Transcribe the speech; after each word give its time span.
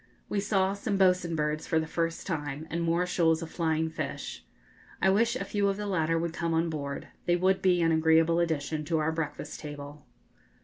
We 0.29 0.39
saw 0.39 0.73
some 0.73 0.97
'bo's'n' 0.97 1.35
birds 1.35 1.67
for 1.67 1.79
the 1.79 1.85
first 1.85 2.25
time, 2.25 2.65
and 2.71 2.81
more 2.81 3.05
shoals 3.05 3.43
of 3.43 3.51
flying 3.51 3.87
fish. 3.91 4.43
I 4.99 5.11
wish 5.11 5.35
a 5.35 5.45
few 5.45 5.67
of 5.67 5.77
the 5.77 5.85
latter 5.85 6.17
would 6.17 6.33
come 6.33 6.55
on 6.55 6.71
board; 6.71 7.09
they 7.27 7.35
would 7.35 7.61
be 7.61 7.83
an 7.83 7.91
agreeable 7.91 8.39
addition 8.39 8.83
to 8.85 8.97
our 8.97 9.11
breakfast 9.11 9.59
table. 9.59 10.07